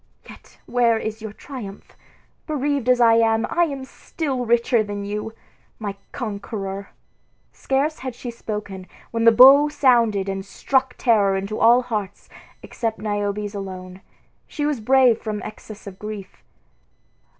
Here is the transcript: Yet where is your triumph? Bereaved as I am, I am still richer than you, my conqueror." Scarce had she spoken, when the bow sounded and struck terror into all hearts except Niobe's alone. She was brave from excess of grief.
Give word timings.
Yet 0.27 0.57
where 0.65 0.97
is 0.97 1.21
your 1.21 1.31
triumph? 1.31 1.95
Bereaved 2.47 2.89
as 2.89 2.99
I 2.99 3.13
am, 3.17 3.45
I 3.51 3.65
am 3.65 3.85
still 3.85 4.47
richer 4.47 4.81
than 4.83 5.05
you, 5.05 5.31
my 5.77 5.95
conqueror." 6.11 6.89
Scarce 7.51 7.99
had 7.99 8.15
she 8.15 8.31
spoken, 8.31 8.87
when 9.11 9.25
the 9.25 9.31
bow 9.31 9.69
sounded 9.69 10.27
and 10.27 10.43
struck 10.43 10.95
terror 10.97 11.35
into 11.37 11.59
all 11.59 11.83
hearts 11.83 12.29
except 12.63 12.97
Niobe's 12.97 13.53
alone. 13.53 14.01
She 14.47 14.65
was 14.65 14.79
brave 14.79 15.21
from 15.21 15.39
excess 15.43 15.85
of 15.85 15.99
grief. 15.99 16.41